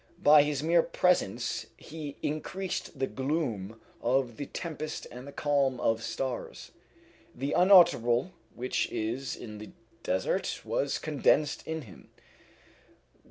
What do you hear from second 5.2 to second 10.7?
the calm of stars. The unutterable which is in the desert